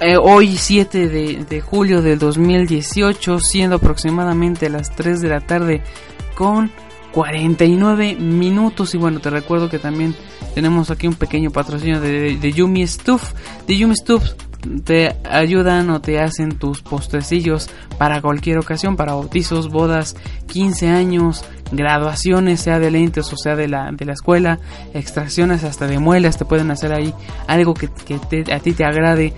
[0.00, 5.82] Eh, hoy 7 de, de, julio del 2018, siendo aproximadamente las 3 de la tarde
[6.34, 6.72] con
[7.12, 8.94] 49 minutos.
[8.94, 10.14] Y bueno, te recuerdo que también
[10.54, 13.32] tenemos aquí un pequeño patrocinio de, de Yumi Stuff.
[13.66, 14.32] De Yumi Stuff
[14.84, 21.44] te ayudan o te hacen tus postrecillos para cualquier ocasión, para bautizos, bodas, 15 años,
[21.72, 24.58] graduaciones, sea de lentes o sea de la, de la escuela,
[24.92, 27.14] extracciones hasta de muelas, te pueden hacer ahí
[27.46, 27.88] algo que,
[28.52, 29.32] a ti te agrade,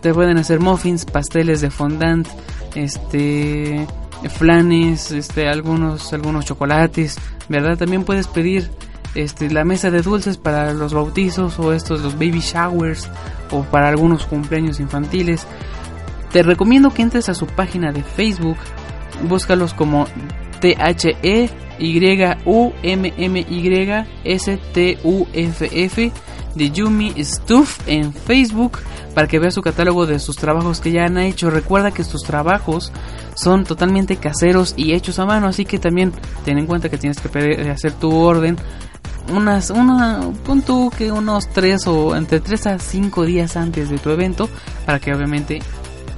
[0.00, 2.26] te pueden hacer muffins, pasteles de fondant,
[2.74, 3.86] este
[4.30, 7.16] flanes, este algunos algunos chocolates,
[7.48, 7.78] ¿verdad?
[7.78, 8.68] También puedes pedir
[9.14, 13.08] este, la mesa de dulces para los bautizos o estos los baby showers
[13.50, 15.46] o para algunos cumpleaños infantiles.
[16.32, 18.58] Te recomiendo que entres a su página de Facebook,
[19.28, 20.06] búscalos como
[20.60, 26.12] T H E Y U M M Y S T U F F
[26.54, 28.78] de Yumi Stuff en Facebook
[29.14, 31.50] para que veas su catálogo de sus trabajos que ya han hecho.
[31.50, 32.92] Recuerda que sus trabajos
[33.34, 36.12] son totalmente caseros y hechos a mano, así que también
[36.44, 38.56] ten en cuenta que tienes que hacer tu orden
[39.30, 44.10] unas, una, punto que unos 3 o entre 3 a 5 días antes de tu
[44.10, 44.48] evento
[44.86, 45.60] para que obviamente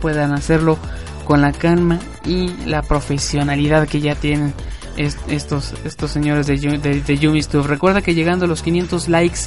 [0.01, 0.79] puedan hacerlo
[1.25, 4.55] con la calma y la profesionalidad que ya tienen
[4.97, 9.41] estos, estos señores de, de, de Yumi Recuerda que llegando a los 500 likes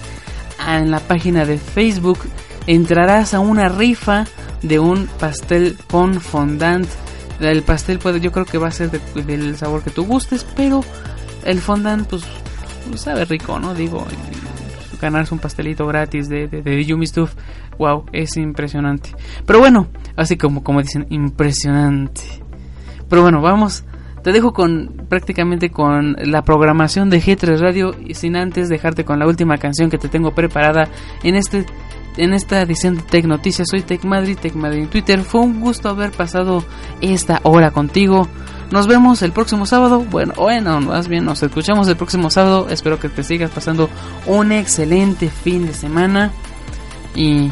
[0.68, 2.20] en la página de Facebook
[2.68, 4.26] entrarás a una rifa
[4.62, 6.88] de un pastel con fondant.
[7.40, 10.84] El pastel puede, yo creo que va a ser del sabor que tú gustes, pero
[11.44, 12.24] el fondant pues
[12.90, 13.74] pues, sabe rico, ¿no?
[13.74, 14.06] Digo,
[15.02, 17.34] ganarse un pastelito gratis de, de, Yumi Stuff,
[17.78, 19.10] wow, es impresionante.
[19.46, 22.22] Pero bueno, así como, como dicen, impresionante.
[23.10, 23.84] Pero bueno, vamos,
[24.24, 29.20] te dejo con prácticamente con la programación de G3 Radio y sin antes dejarte con
[29.20, 30.88] la última canción que te tengo preparada
[31.24, 31.66] en este
[32.16, 33.68] en esta edición de Tech Noticias.
[33.70, 35.22] Soy Tech Madrid, Tech Madrid en Twitter.
[35.24, 36.64] Fue un gusto haber pasado
[37.02, 38.28] esta hora contigo.
[38.74, 40.00] Nos vemos el próximo sábado.
[40.00, 42.70] Bueno, bueno, más bien nos escuchamos el próximo sábado.
[42.72, 43.88] Espero que te sigas pasando
[44.26, 46.32] un excelente fin de semana.
[47.14, 47.52] Y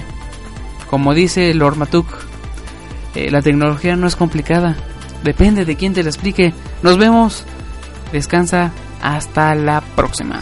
[0.89, 2.07] como dice Lord Matuk,
[3.13, 4.76] eh, la tecnología no es complicada.
[5.24, 6.55] Depende de quién te la explique.
[6.82, 7.45] Nos vemos.
[8.11, 8.72] Descansa.
[8.99, 10.41] Hasta la próxima.